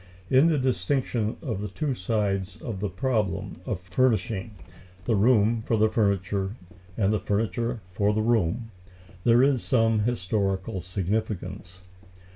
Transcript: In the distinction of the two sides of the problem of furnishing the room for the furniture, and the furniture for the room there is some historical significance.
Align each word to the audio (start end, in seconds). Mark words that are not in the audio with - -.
In 0.31 0.47
the 0.47 0.57
distinction 0.57 1.37
of 1.43 1.61
the 1.61 1.67
two 1.67 1.93
sides 1.93 2.59
of 2.59 2.79
the 2.79 2.89
problem 2.89 3.57
of 3.67 3.79
furnishing 3.79 4.55
the 5.05 5.13
room 5.15 5.61
for 5.61 5.77
the 5.77 5.89
furniture, 5.89 6.55
and 6.97 7.13
the 7.13 7.19
furniture 7.19 7.81
for 7.91 8.11
the 8.11 8.23
room 8.23 8.71
there 9.25 9.43
is 9.43 9.61
some 9.61 9.99
historical 9.99 10.81
significance. 10.81 11.81